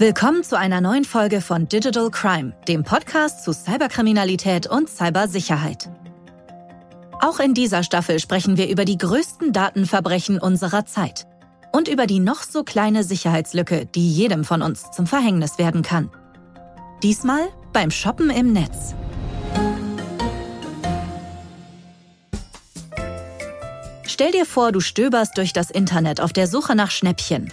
[0.00, 5.90] Willkommen zu einer neuen Folge von Digital Crime, dem Podcast zu Cyberkriminalität und Cybersicherheit.
[7.20, 11.26] Auch in dieser Staffel sprechen wir über die größten Datenverbrechen unserer Zeit
[11.70, 16.08] und über die noch so kleine Sicherheitslücke, die jedem von uns zum Verhängnis werden kann.
[17.02, 18.94] Diesmal beim Shoppen im Netz.
[24.06, 27.52] Stell dir vor, du stöberst durch das Internet auf der Suche nach Schnäppchen.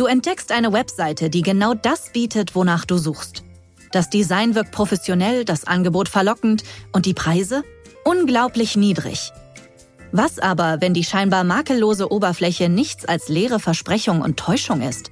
[0.00, 3.44] Du entdeckst eine Webseite, die genau das bietet, wonach du suchst.
[3.92, 7.64] Das Design wirkt professionell, das Angebot verlockend und die Preise?
[8.02, 9.30] Unglaublich niedrig.
[10.10, 15.10] Was aber, wenn die scheinbar makellose Oberfläche nichts als leere Versprechung und Täuschung ist?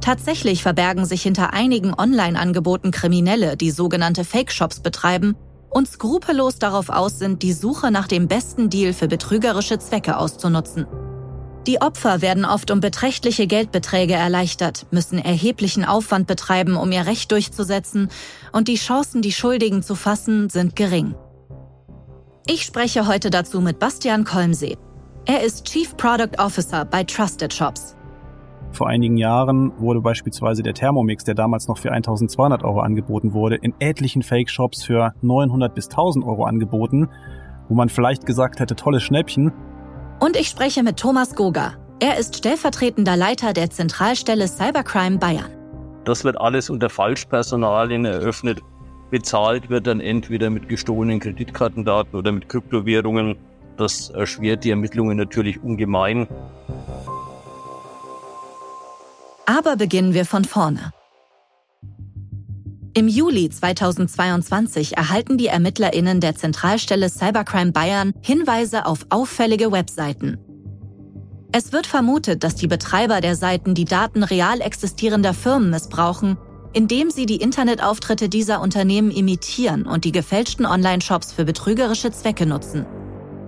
[0.00, 5.36] Tatsächlich verbergen sich hinter einigen Online-Angeboten Kriminelle, die sogenannte Fake-Shops betreiben
[5.72, 10.86] und skrupellos darauf aus sind, die Suche nach dem besten Deal für betrügerische Zwecke auszunutzen.
[11.66, 17.30] Die Opfer werden oft um beträchtliche Geldbeträge erleichtert, müssen erheblichen Aufwand betreiben, um ihr Recht
[17.30, 18.08] durchzusetzen,
[18.50, 21.14] und die Chancen, die Schuldigen zu fassen, sind gering.
[22.46, 24.76] Ich spreche heute dazu mit Bastian Kolmsee.
[25.24, 27.94] Er ist Chief Product Officer bei Trusted Shops.
[28.72, 33.56] Vor einigen Jahren wurde beispielsweise der Thermomix, der damals noch für 1200 Euro angeboten wurde,
[33.56, 37.08] in etlichen Fake-Shops für 900 bis 1000 Euro angeboten,
[37.68, 39.52] wo man vielleicht gesagt hätte, tolles Schnäppchen.
[40.20, 41.74] Und ich spreche mit Thomas Goga.
[42.00, 45.50] Er ist stellvertretender Leiter der Zentralstelle Cybercrime Bayern.
[46.04, 48.60] Das wird alles unter Falschpersonalien eröffnet.
[49.10, 53.36] Bezahlt wird dann entweder mit gestohlenen Kreditkartendaten oder mit Kryptowährungen.
[53.76, 56.26] Das erschwert die Ermittlungen natürlich ungemein.
[59.46, 60.92] Aber beginnen wir von vorne.
[62.94, 70.38] Im Juli 2022 erhalten die ErmittlerInnen der Zentralstelle Cybercrime Bayern Hinweise auf auffällige Webseiten.
[71.52, 76.36] Es wird vermutet, dass die Betreiber der Seiten die Daten real existierender Firmen missbrauchen,
[76.72, 82.86] indem sie die Internetauftritte dieser Unternehmen imitieren und die gefälschten Online-Shops für betrügerische Zwecke nutzen.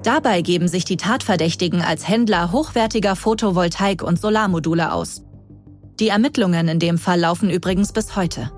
[0.02, 5.23] Dabei geben sich die Tatverdächtigen als Händler hochwertiger Photovoltaik- und Solarmodule aus
[6.00, 8.50] die Ermittlungen in dem Fall laufen übrigens bis heute.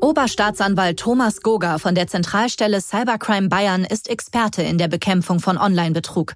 [0.00, 6.32] Oberstaatsanwalt Thomas Goga von der Zentralstelle Cybercrime Bayern ist Experte in der Bekämpfung von Online-Betrug.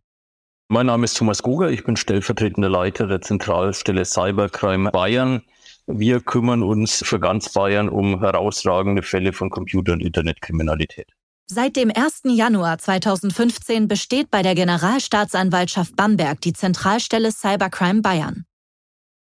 [0.69, 5.43] Mein Name ist Thomas Goga, ich bin stellvertretender Leiter der Zentralstelle Cybercrime Bayern.
[5.87, 11.09] Wir kümmern uns für ganz Bayern um herausragende Fälle von Computer- und Internetkriminalität.
[11.47, 12.23] Seit dem 1.
[12.25, 18.47] Januar 2015 besteht bei der Generalstaatsanwaltschaft Bamberg die Zentralstelle Cybercrime Bayern.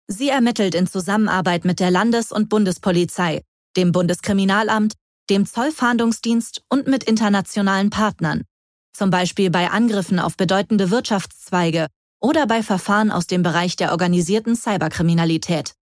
[0.08, 3.42] Sie ermittelt in Zusammenarbeit mit der Landes- und Bundespolizei,
[3.76, 4.94] dem Bundeskriminalamt,
[5.30, 8.42] dem Zollfahndungsdienst und mit internationalen Partnern,
[8.92, 11.86] zum Beispiel bei Angriffen auf bedeutende Wirtschaftszweige
[12.20, 15.74] oder bei Verfahren aus dem Bereich der organisierten Cyberkriminalität.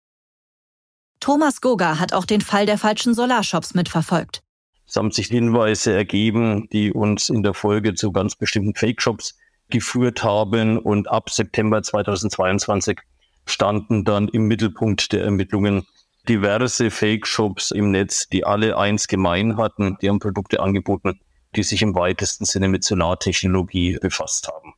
[1.22, 4.45] Thomas Goga hat auch den Fall der falschen Solarshops mitverfolgt.
[4.88, 9.38] Es haben sich Hinweise ergeben, die uns in der Folge zu ganz bestimmten Fake-Shops
[9.70, 10.78] geführt haben.
[10.78, 13.00] Und ab September 2022
[13.46, 15.88] standen dann im Mittelpunkt der Ermittlungen
[16.30, 19.98] diverse Fake-Shops im Netz, die alle eins gemein hatten.
[20.02, 21.20] Die haben Produkte angeboten,
[21.56, 24.74] die sich im weitesten Sinne mit Solartechnologie befasst haben.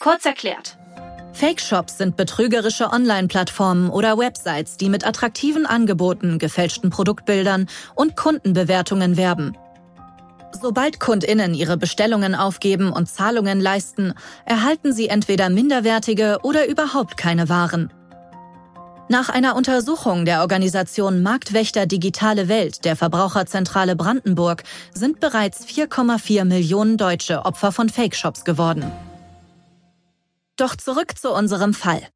[0.00, 0.78] Kurz erklärt.
[1.36, 9.54] Fake-Shops sind betrügerische Online-Plattformen oder Websites, die mit attraktiven Angeboten, gefälschten Produktbildern und Kundenbewertungen werben.
[10.58, 14.14] Sobald Kundinnen ihre Bestellungen aufgeben und Zahlungen leisten,
[14.46, 17.92] erhalten sie entweder minderwertige oder überhaupt keine Waren.
[19.10, 24.62] Nach einer Untersuchung der Organisation Marktwächter Digitale Welt der Verbraucherzentrale Brandenburg
[24.94, 28.90] sind bereits 4,4 Millionen Deutsche Opfer von Fake-Shops geworden.
[30.56, 32.08] Doch zurück zu unserem Fall.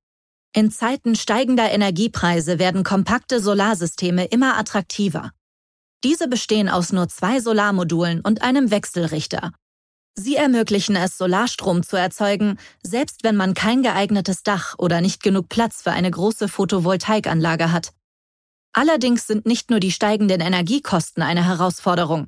[0.54, 5.30] In Zeiten steigender Energiepreise werden kompakte Solarsysteme immer attraktiver.
[6.02, 9.52] Diese bestehen aus nur zwei Solarmodulen und einem Wechselrichter.
[10.14, 15.48] Sie ermöglichen es, Solarstrom zu erzeugen, selbst wenn man kein geeignetes Dach oder nicht genug
[15.48, 17.92] Platz für eine große Photovoltaikanlage hat.
[18.72, 22.26] Allerdings sind nicht nur die steigenden Energiekosten eine Herausforderung.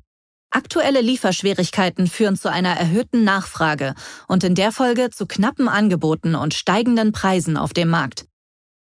[0.55, 3.95] Aktuelle Lieferschwierigkeiten führen zu einer erhöhten Nachfrage
[4.27, 8.27] und in der Folge zu knappen Angeboten und steigenden Preisen auf dem Markt.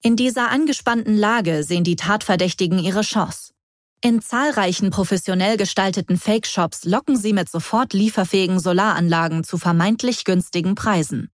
[0.02, 3.52] In dieser angespannten Lage sehen die Tatverdächtigen ihre Chance.
[4.02, 11.30] In zahlreichen professionell gestalteten Fake-Shops locken sie mit sofort lieferfähigen Solaranlagen zu vermeintlich günstigen Preisen.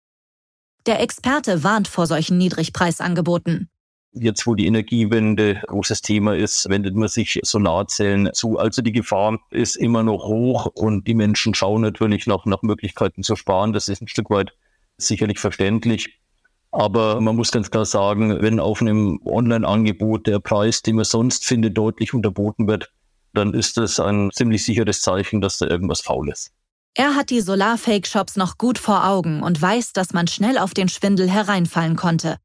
[0.86, 3.68] Der Experte warnt vor solchen Niedrigpreisangeboten.
[4.16, 8.58] Jetzt, wo die Energiewende großes Thema ist, wendet man sich Solarzellen zu.
[8.58, 13.24] Also die Gefahr ist immer noch hoch und die Menschen schauen natürlich noch nach Möglichkeiten
[13.24, 13.72] zu sparen.
[13.72, 14.52] Das ist ein Stück weit
[14.98, 16.20] sicherlich verständlich.
[16.70, 21.44] Aber man muss ganz klar sagen, wenn auf einem Online-Angebot der Preis, den man sonst
[21.44, 22.92] findet, deutlich unterboten wird,
[23.32, 26.52] dann ist das ein ziemlich sicheres Zeichen, dass da irgendwas faul ist.
[26.96, 30.88] Er hat die Solar-Fake-Shops noch gut vor Augen und weiß, dass man schnell auf den
[30.88, 32.38] Schwindel hereinfallen konnte.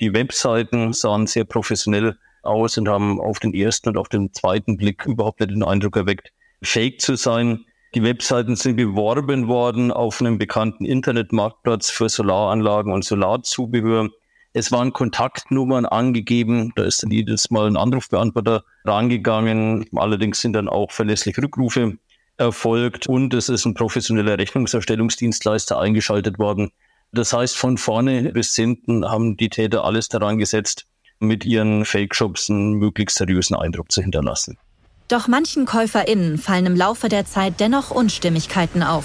[0.00, 4.76] Die Webseiten sahen sehr professionell aus und haben auf den ersten und auf den zweiten
[4.76, 6.32] Blick überhaupt nicht den Eindruck erweckt,
[6.62, 7.64] fake zu sein.
[7.94, 14.08] Die Webseiten sind beworben worden auf einem bekannten Internetmarktplatz für Solaranlagen und Solarzubehör.
[14.52, 19.86] Es waren Kontaktnummern angegeben, da ist dann jedes Mal ein Anrufbeantworter rangegangen.
[19.94, 21.98] Allerdings sind dann auch verlässlich Rückrufe
[22.36, 26.72] erfolgt und es ist ein professioneller Rechnungserstellungsdienstleister eingeschaltet worden.
[27.14, 30.86] Das heißt, von vorne bis hinten haben die Täter alles daran gesetzt,
[31.20, 34.58] mit ihren Fake-Shops einen möglichst seriösen Eindruck zu hinterlassen.
[35.06, 39.04] Doch manchen KäuferInnen fallen im Laufe der Zeit dennoch Unstimmigkeiten auf.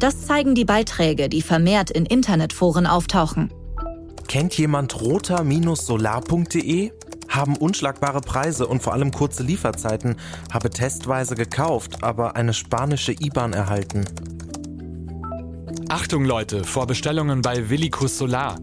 [0.00, 3.52] Das zeigen die Beiträge, die vermehrt in Internetforen auftauchen.
[4.26, 6.90] Kennt jemand rota-solar.de?
[7.28, 10.16] Haben unschlagbare Preise und vor allem kurze Lieferzeiten,
[10.52, 14.04] habe testweise gekauft, aber eine spanische IBAN erhalten.
[15.92, 18.58] Achtung Leute, vor Bestellungen bei Villicus Solar.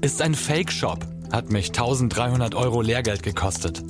[0.00, 3.80] Ist ein Fake-Shop, hat mich 1300 Euro Lehrgeld gekostet.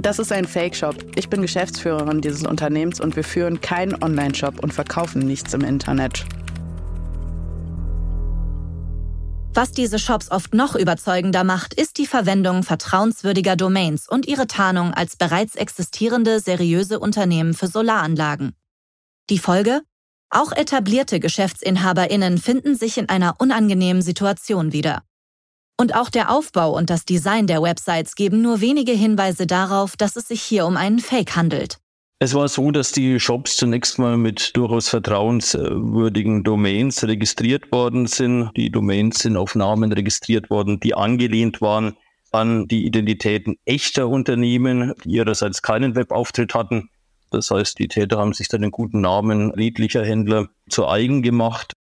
[0.00, 0.96] Das ist ein Fake-Shop.
[1.14, 6.24] Ich bin Geschäftsführerin dieses Unternehmens und wir führen keinen Online-Shop und verkaufen nichts im Internet.
[9.54, 14.92] Was diese Shops oft noch überzeugender macht, ist die Verwendung vertrauenswürdiger Domains und ihre Tarnung
[14.92, 18.56] als bereits existierende seriöse Unternehmen für Solaranlagen.
[19.30, 19.82] Die Folge?
[20.30, 25.02] Auch etablierte Geschäftsinhaberinnen finden sich in einer unangenehmen Situation wieder.
[25.80, 30.16] Und auch der Aufbau und das Design der Websites geben nur wenige Hinweise darauf, dass
[30.16, 31.78] es sich hier um einen Fake handelt.
[32.20, 38.50] Es war so, dass die Shops zunächst mal mit durchaus vertrauenswürdigen Domains registriert worden sind.
[38.56, 41.96] Die Domains sind auf Namen registriert worden, die angelehnt waren
[42.32, 46.90] an die Identitäten echter Unternehmen, die ihrerseits keinen Webauftritt hatten.
[47.30, 51.72] Das heißt, die Täter haben sich dann den guten Namen redlicher Händler zu eigen gemacht.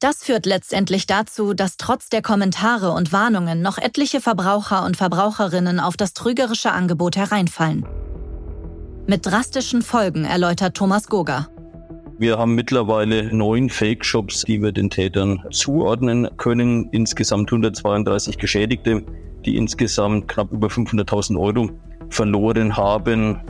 [0.00, 5.80] Das führt letztendlich dazu, dass trotz der Kommentare und Warnungen noch etliche Verbraucher und Verbraucherinnen
[5.80, 7.84] auf das trügerische Angebot hereinfallen.
[9.08, 11.48] Mit drastischen Folgen erläutert Thomas Goga.
[12.20, 16.88] Wir haben mittlerweile neun Fake-Shops, die wir den Tätern zuordnen können.
[16.90, 19.04] Insgesamt 132 Geschädigte,
[19.46, 21.70] die insgesamt knapp über 500.000 Euro
[22.10, 23.40] verloren haben.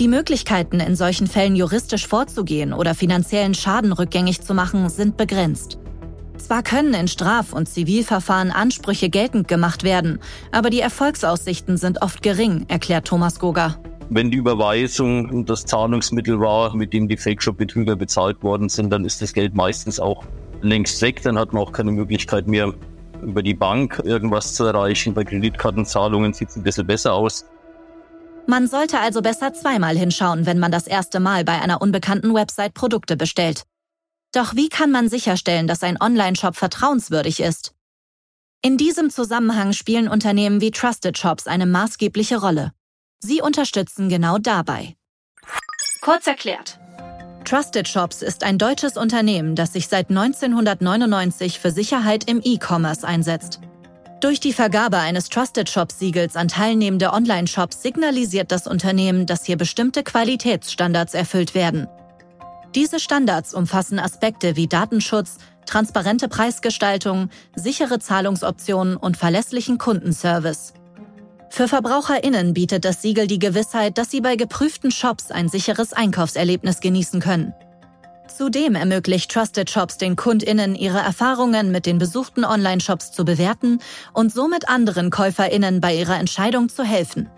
[0.00, 5.78] Die Möglichkeiten, in solchen Fällen juristisch vorzugehen oder finanziellen Schaden rückgängig zu machen, sind begrenzt.
[6.36, 10.18] Zwar können in Straf- und Zivilverfahren Ansprüche geltend gemacht werden,
[10.50, 13.76] aber die Erfolgsaussichten sind oft gering, erklärt Thomas Goga.
[14.10, 19.22] Wenn die Überweisung das Zahlungsmittel war, mit dem die Fake-Shop-Betrüger bezahlt worden sind, dann ist
[19.22, 20.24] das Geld meistens auch
[20.60, 21.22] längst weg.
[21.22, 22.74] Dann hat man auch keine Möglichkeit mehr,
[23.22, 25.14] über die Bank irgendwas zu erreichen.
[25.14, 27.46] Bei Kreditkartenzahlungen sieht es ein bisschen besser aus.
[28.46, 32.74] Man sollte also besser zweimal hinschauen, wenn man das erste Mal bei einer unbekannten Website
[32.74, 33.64] Produkte bestellt.
[34.32, 37.72] Doch wie kann man sicherstellen, dass ein Online-Shop vertrauenswürdig ist?
[38.62, 42.72] In diesem Zusammenhang spielen Unternehmen wie Trusted Shops eine maßgebliche Rolle.
[43.20, 44.96] Sie unterstützen genau dabei.
[46.02, 46.78] Kurz erklärt.
[47.44, 53.60] Trusted Shops ist ein deutsches Unternehmen, das sich seit 1999 für Sicherheit im E-Commerce einsetzt.
[54.24, 60.02] Durch die Vergabe eines Trusted Shop-Siegels an teilnehmende Online-Shops signalisiert das Unternehmen, dass hier bestimmte
[60.02, 61.88] Qualitätsstandards erfüllt werden.
[62.74, 70.72] Diese Standards umfassen Aspekte wie Datenschutz, transparente Preisgestaltung, sichere Zahlungsoptionen und verlässlichen Kundenservice.
[71.50, 76.80] Für VerbraucherInnen bietet das Siegel die Gewissheit, dass sie bei geprüften Shops ein sicheres Einkaufserlebnis
[76.80, 77.52] genießen können.
[78.28, 83.78] Zudem ermöglicht Trusted Shops den KundInnen ihre Erfahrungen mit den besuchten Online-Shops zu bewerten
[84.12, 87.28] und somit anderen KäuferInnen bei ihrer Entscheidung zu helfen.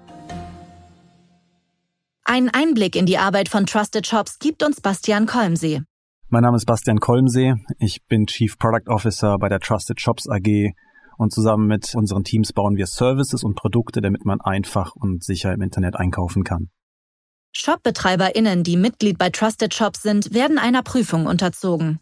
[2.24, 5.82] Einen Einblick in die Arbeit von Trusted Shops gibt uns Bastian Kolmsee.
[6.28, 7.54] Mein Name ist Bastian Kolmsee.
[7.78, 10.72] Ich bin Chief Product Officer bei der Trusted Shops AG
[11.18, 15.52] und zusammen mit unseren Teams bauen wir Services und Produkte, damit man einfach und sicher
[15.52, 16.70] im Internet einkaufen kann.
[17.56, 22.00] Shopbetreiberinnen, die Mitglied bei Trusted Shops sind, werden einer Prüfung unterzogen.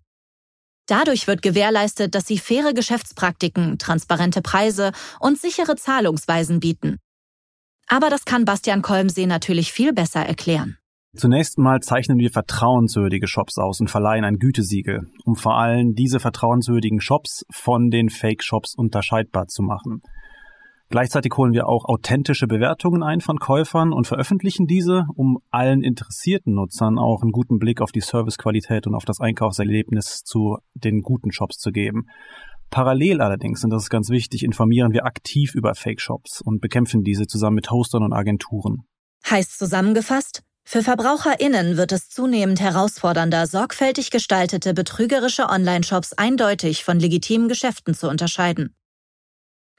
[0.86, 6.98] Dadurch wird gewährleistet, dass sie faire Geschäftspraktiken, transparente Preise und sichere Zahlungsweisen bieten.
[7.86, 10.76] Aber das kann Bastian Kolmsee natürlich viel besser erklären.
[11.16, 16.18] Zunächst mal zeichnen wir vertrauenswürdige Shops aus und verleihen ein Gütesiegel, um vor allem diese
[16.18, 20.02] vertrauenswürdigen Shops von den Fake-Shops unterscheidbar zu machen.
[20.94, 26.54] Gleichzeitig holen wir auch authentische Bewertungen ein von Käufern und veröffentlichen diese, um allen interessierten
[26.54, 31.32] Nutzern auch einen guten Blick auf die Servicequalität und auf das Einkaufserlebnis zu den guten
[31.32, 32.06] Shops zu geben.
[32.70, 37.26] Parallel allerdings, und das ist ganz wichtig, informieren wir aktiv über Fake-Shops und bekämpfen diese
[37.26, 38.84] zusammen mit Hostern und Agenturen.
[39.28, 47.48] Heißt zusammengefasst, für VerbraucherInnen wird es zunehmend herausfordernder, sorgfältig gestaltete betrügerische Online-Shops eindeutig von legitimen
[47.48, 48.76] Geschäften zu unterscheiden.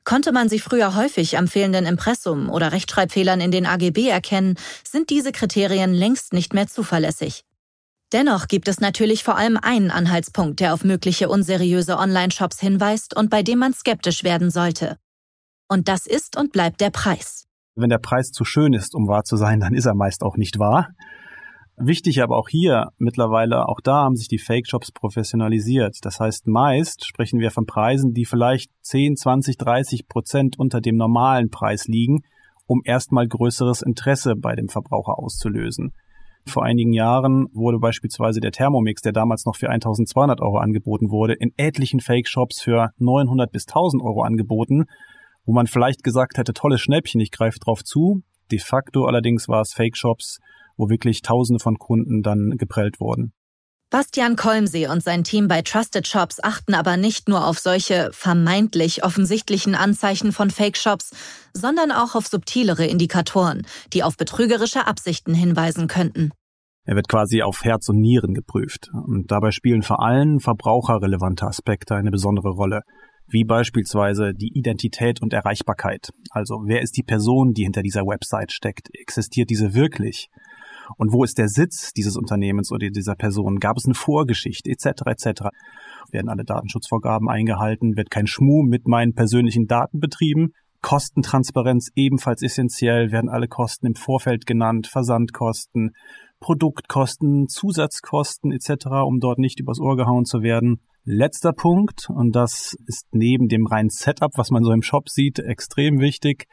[0.05, 4.55] Konnte man sie früher häufig am fehlenden Impressum oder Rechtschreibfehlern in den AGB erkennen,
[4.87, 7.43] sind diese Kriterien längst nicht mehr zuverlässig.
[8.13, 13.31] Dennoch gibt es natürlich vor allem einen Anhaltspunkt, der auf mögliche unseriöse Online-Shops hinweist und
[13.31, 14.97] bei dem man skeptisch werden sollte.
[15.67, 17.45] Und das ist und bleibt der Preis.
[17.75, 20.37] Wenn der Preis zu schön ist, um wahr zu sein, dann ist er meist auch
[20.37, 20.89] nicht wahr.
[21.77, 25.97] Wichtig aber auch hier, mittlerweile, auch da haben sich die Fake-Shops professionalisiert.
[26.03, 30.95] Das heißt, meist sprechen wir von Preisen, die vielleicht 10, 20, 30 Prozent unter dem
[30.95, 32.21] normalen Preis liegen,
[32.65, 35.91] um erstmal größeres Interesse bei dem Verbraucher auszulösen.
[36.47, 41.33] Vor einigen Jahren wurde beispielsweise der Thermomix, der damals noch für 1200 Euro angeboten wurde,
[41.33, 44.85] in etlichen Fake-Shops für 900 bis 1000 Euro angeboten,
[45.43, 48.21] wo man vielleicht gesagt hätte, tolles Schnäppchen, ich greife drauf zu.
[48.51, 50.39] De facto allerdings war es Fake-Shops,
[50.77, 53.33] wo wirklich Tausende von Kunden dann geprellt wurden.
[53.91, 59.03] Bastian Kolmsee und sein Team bei Trusted Shops achten aber nicht nur auf solche vermeintlich
[59.03, 61.11] offensichtlichen Anzeichen von Fake-Shops,
[61.53, 66.31] sondern auch auf subtilere Indikatoren, die auf betrügerische Absichten hinweisen könnten.
[66.83, 68.89] Er wird quasi auf Herz und Nieren geprüft.
[69.07, 72.81] Und dabei spielen vor allem verbraucherrelevante Aspekte eine besondere Rolle,
[73.27, 76.09] wie beispielsweise die Identität und Erreichbarkeit.
[76.29, 78.89] Also wer ist die Person, die hinter dieser Website steckt?
[78.93, 80.27] Existiert diese wirklich?
[80.97, 83.59] Und wo ist der Sitz dieses Unternehmens oder dieser Person?
[83.59, 85.03] Gab es eine Vorgeschichte etc.
[85.05, 85.41] etc.
[86.11, 87.97] Werden alle Datenschutzvorgaben eingehalten?
[87.97, 90.53] Wird kein Schmuh mit meinen persönlichen Daten betrieben?
[90.81, 95.95] Kostentransparenz ebenfalls essentiell, werden alle Kosten im Vorfeld genannt, Versandkosten,
[96.39, 100.81] Produktkosten, Zusatzkosten etc., um dort nicht übers Ohr gehauen zu werden.
[101.03, 105.39] Letzter Punkt, und das ist neben dem reinen Setup, was man so im Shop sieht,
[105.39, 106.45] extrem wichtig,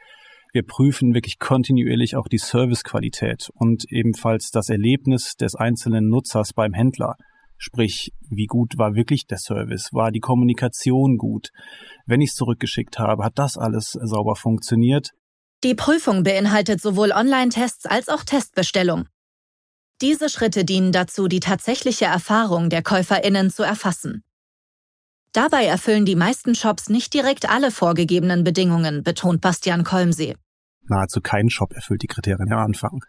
[0.53, 6.73] wir prüfen wirklich kontinuierlich auch die Servicequalität und ebenfalls das Erlebnis des einzelnen Nutzers beim
[6.73, 7.15] Händler.
[7.57, 9.89] Sprich, wie gut war wirklich der Service?
[9.93, 11.49] War die Kommunikation gut?
[12.05, 15.09] Wenn ich es zurückgeschickt habe, hat das alles sauber funktioniert?
[15.63, 19.07] Die Prüfung beinhaltet sowohl Online-Tests als auch Testbestellung.
[20.01, 24.23] Diese Schritte dienen dazu, die tatsächliche Erfahrung der Käuferinnen zu erfassen.
[25.31, 30.35] Dabei erfüllen die meisten Shops nicht direkt alle vorgegebenen Bedingungen, betont Bastian Kolmsee
[30.87, 33.03] nahezu kein Shop erfüllt die Kriterien am Anfang.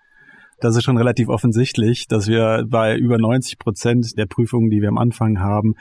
[0.60, 4.88] Das ist schon relativ offensichtlich, dass wir bei über 90 Prozent der Prüfungen, die wir
[4.88, 5.74] am Anfang haben,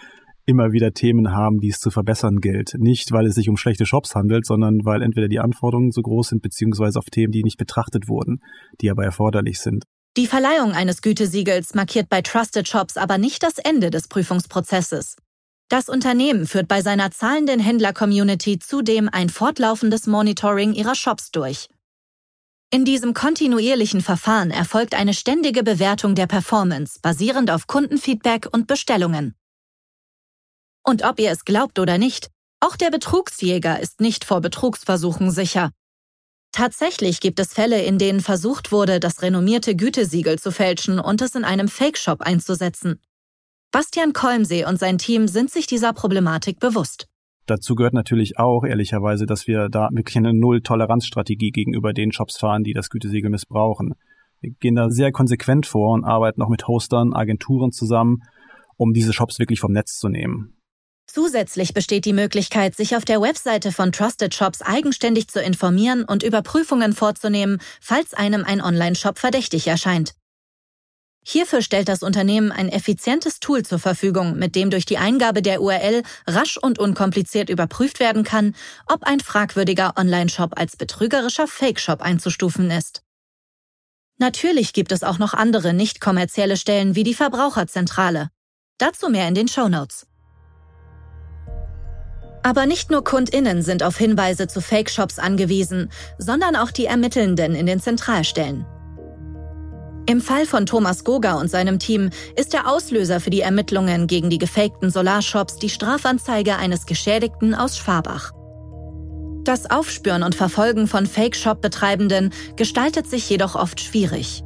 [0.45, 2.73] immer wieder Themen haben, die es zu verbessern gilt.
[2.77, 6.29] Nicht, weil es sich um schlechte Shops handelt, sondern weil entweder die Anforderungen so groß
[6.29, 8.39] sind, beziehungsweise auf Themen, die nicht betrachtet wurden,
[8.81, 9.85] die aber erforderlich sind.
[10.17, 15.15] Die Verleihung eines Gütesiegels markiert bei Trusted Shops aber nicht das Ende des Prüfungsprozesses.
[15.69, 21.67] Das Unternehmen führt bei seiner zahlenden Händler-Community zudem ein fortlaufendes Monitoring ihrer Shops durch.
[22.73, 29.35] In diesem kontinuierlichen Verfahren erfolgt eine ständige Bewertung der Performance basierend auf Kundenfeedback und Bestellungen.
[30.83, 35.69] Und ob ihr es glaubt oder nicht, auch der Betrugsjäger ist nicht vor Betrugsversuchen sicher.
[36.51, 41.35] Tatsächlich gibt es Fälle, in denen versucht wurde, das renommierte Gütesiegel zu fälschen und es
[41.35, 42.99] in einem Fake-Shop einzusetzen.
[43.69, 47.07] Bastian Kolmsee und sein Team sind sich dieser Problematik bewusst.
[47.45, 52.63] Dazu gehört natürlich auch, ehrlicherweise, dass wir da wirklich eine Null-Toleranz-Strategie gegenüber den Shops fahren,
[52.63, 53.93] die das Gütesiegel missbrauchen.
[54.39, 58.19] Wir gehen da sehr konsequent vor und arbeiten auch mit Hostern, Agenturen zusammen,
[58.77, 60.57] um diese Shops wirklich vom Netz zu nehmen.
[61.05, 66.23] Zusätzlich besteht die Möglichkeit, sich auf der Webseite von Trusted Shops eigenständig zu informieren und
[66.23, 70.13] Überprüfungen vorzunehmen, falls einem ein Online-Shop verdächtig erscheint.
[71.23, 75.61] Hierfür stellt das Unternehmen ein effizientes Tool zur Verfügung, mit dem durch die Eingabe der
[75.61, 78.55] URL rasch und unkompliziert überprüft werden kann,
[78.87, 83.03] ob ein fragwürdiger Online-Shop als betrügerischer Fake-Shop einzustufen ist.
[84.17, 88.29] Natürlich gibt es auch noch andere nicht kommerzielle Stellen wie die Verbraucherzentrale.
[88.77, 90.05] Dazu mehr in den Show Notes.
[92.43, 97.65] Aber nicht nur KundInnen sind auf Hinweise zu Fake-Shops angewiesen, sondern auch die Ermittelnden in
[97.65, 98.65] den Zentralstellen.
[100.05, 104.29] Im Fall von Thomas Goga und seinem Team ist der Auslöser für die Ermittlungen gegen
[104.29, 108.31] die gefakten Solarshops die Strafanzeige eines Geschädigten aus Schwabach.
[109.45, 114.43] Das Aufspüren und Verfolgen von Fake-Shop-Betreibenden gestaltet sich jedoch oft schwierig.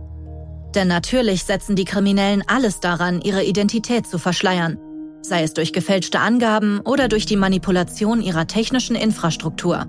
[0.75, 4.77] Denn natürlich setzen die Kriminellen alles daran, ihre Identität zu verschleiern,
[5.21, 9.87] sei es durch gefälschte Angaben oder durch die Manipulation ihrer technischen Infrastruktur.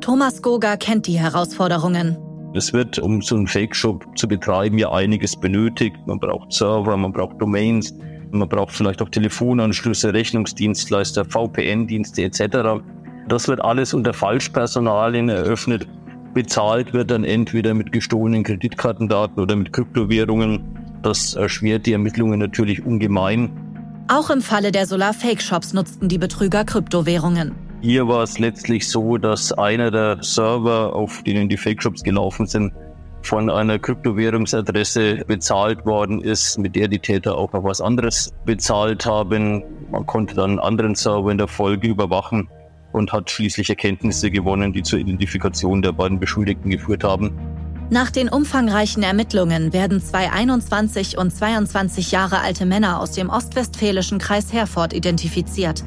[0.00, 2.16] Thomas Goga kennt die Herausforderungen.
[2.56, 5.96] Es wird, um so einen Fake-Shop zu betreiben, ja einiges benötigt.
[6.06, 7.94] Man braucht Server, man braucht Domains,
[8.30, 12.82] man braucht vielleicht auch Telefonanschlüsse, Rechnungsdienstleister, VPN-Dienste etc.
[13.28, 15.86] Das wird alles unter Falschpersonalien eröffnet.
[16.32, 20.62] Bezahlt wird dann entweder mit gestohlenen Kreditkartendaten oder mit Kryptowährungen.
[21.02, 23.50] Das erschwert die Ermittlungen natürlich ungemein.
[24.08, 27.65] Auch im Falle der Solar-Fake-Shops nutzten die Betrüger Kryptowährungen.
[27.82, 32.72] Hier war es letztlich so, dass einer der Server, auf denen die Fake-Shops gelaufen sind,
[33.22, 39.04] von einer Kryptowährungsadresse bezahlt worden ist, mit der die Täter auch noch was anderes bezahlt
[39.04, 39.62] haben.
[39.90, 42.48] Man konnte dann einen anderen Server in der Folge überwachen
[42.92, 47.32] und hat schließlich Erkenntnisse gewonnen, die zur Identifikation der beiden Beschuldigten geführt haben.
[47.90, 54.18] Nach den umfangreichen Ermittlungen werden zwei 21 und 22 Jahre alte Männer aus dem ostwestfälischen
[54.18, 55.84] Kreis Herford identifiziert.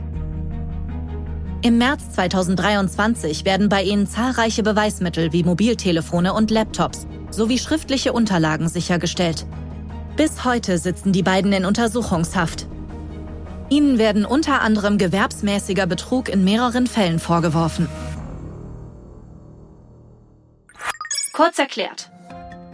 [1.62, 8.70] Im März 2023 werden bei ihnen zahlreiche Beweismittel wie Mobiltelefone und Laptops sowie schriftliche Unterlagen
[8.70, 9.46] sichergestellt.
[10.16, 12.66] Bis heute sitzen die beiden in Untersuchungshaft.
[13.70, 17.90] Ihnen werden unter anderem gewerbsmäßiger Betrug in mehreren Fällen vorgeworfen.
[21.34, 22.10] Kurz erklärt.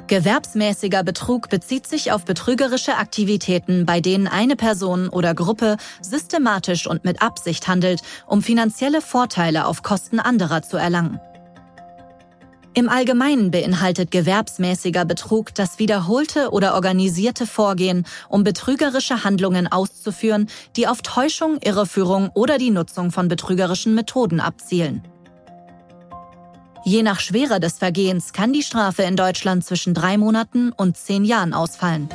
[0.08, 7.04] Gewerbsmäßiger Betrug bezieht sich auf betrügerische Aktivitäten, bei denen eine Person oder Gruppe systematisch und
[7.06, 11.20] mit Absicht handelt, um finanzielle Vorteile auf Kosten anderer zu erlangen.
[12.76, 20.86] Im Allgemeinen beinhaltet gewerbsmäßiger Betrug das wiederholte oder organisierte Vorgehen, um betrügerische Handlungen auszuführen, die
[20.86, 25.04] auf Täuschung, Irreführung oder die Nutzung von betrügerischen Methoden abzielen.
[26.88, 31.26] Je nach Schwere des Vergehens kann die Strafe in Deutschland zwischen drei Monaten und zehn
[31.26, 32.08] Jahren ausfallen.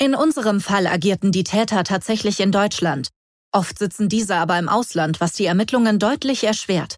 [0.00, 3.10] In unserem Fall agierten die Täter tatsächlich in Deutschland.
[3.52, 6.96] Oft sitzen diese aber im Ausland, was die Ermittlungen deutlich erschwert.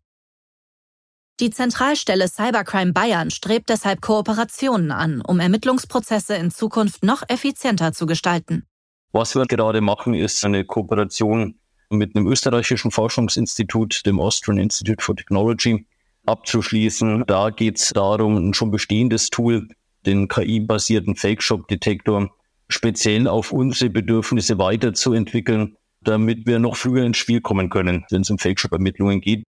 [1.39, 8.07] Die Zentralstelle Cybercrime Bayern strebt deshalb Kooperationen an, um Ermittlungsprozesse in Zukunft noch effizienter zu
[8.07, 8.65] gestalten.
[9.13, 11.59] Was wir gerade machen, ist eine Kooperation
[11.91, 15.87] mit einem österreichischen Forschungsinstitut, dem Austrian Institute for Technology,
[16.27, 17.25] abzuschließen.
[17.27, 19.69] Da geht es darum, ein schon bestehendes Tool,
[20.07, 22.31] den KI-basierten Fake-Shop-Detektor,
[22.69, 28.31] speziell auf unsere Bedürfnisse weiterzuentwickeln, damit wir noch früher ins Spiel kommen können, wenn es
[28.31, 29.45] um Fake-Shop-Ermittlungen geht.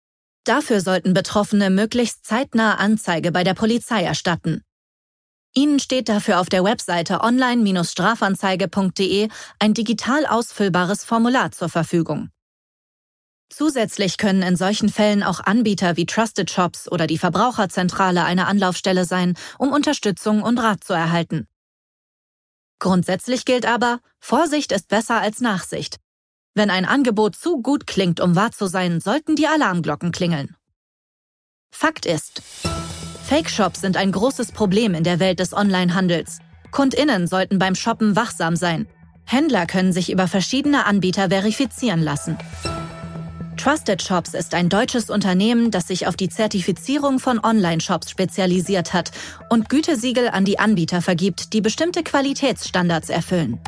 [0.43, 4.63] Dafür sollten Betroffene möglichst zeitnah Anzeige bei der Polizei erstatten.
[5.53, 9.29] Ihnen steht dafür auf der Webseite online-strafanzeige.de
[9.60, 12.29] ein digital ausfüllbares Formular zur Verfügung.
[13.51, 19.03] Zusätzlich können in solchen Fällen auch Anbieter wie Trusted Shops oder die Verbraucherzentrale eine Anlaufstelle
[19.03, 21.47] sein, um Unterstützung und Rat zu erhalten.
[22.79, 25.97] Grundsätzlich gilt aber, Vorsicht ist besser als Nachsicht.
[26.55, 30.55] Wenn ein Angebot zu gut klingt, um wahr zu sein, sollten die Alarmglocken klingeln.
[31.71, 32.41] Fakt ist,
[33.25, 36.39] Fake-Shops sind ein großes Problem in der Welt des Onlinehandels.
[36.71, 38.87] Kundinnen sollten beim Shoppen wachsam sein.
[39.25, 42.37] Händler können sich über verschiedene Anbieter verifizieren lassen.
[43.62, 49.12] Trusted Shops ist ein deutsches Unternehmen, das sich auf die Zertifizierung von Online-Shops spezialisiert hat
[49.50, 53.60] und Gütesiegel an die Anbieter vergibt, die bestimmte Qualitätsstandards erfüllen.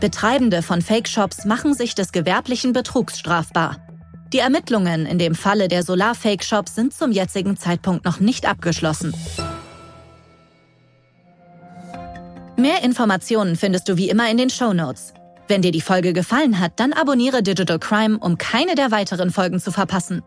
[0.00, 3.76] Betreibende von Fake-Shops machen sich des gewerblichen Betrugs strafbar.
[4.32, 9.14] Die Ermittlungen in dem Falle der Solar-Fake-Shops sind zum jetzigen Zeitpunkt noch nicht abgeschlossen.
[12.56, 15.14] Mehr Informationen findest du wie immer in den Show Notes.
[15.46, 19.60] Wenn dir die Folge gefallen hat, dann abonniere Digital Crime, um keine der weiteren Folgen
[19.60, 20.22] zu verpassen.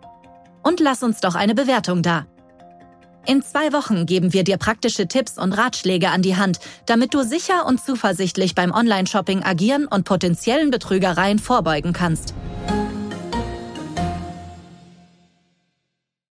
[0.64, 2.26] Und lass uns doch eine Bewertung da.
[3.26, 7.24] In zwei Wochen geben wir dir praktische Tipps und Ratschläge an die Hand, damit du
[7.24, 12.34] sicher und zuversichtlich beim Online-Shopping agieren und potenziellen Betrügereien vorbeugen kannst.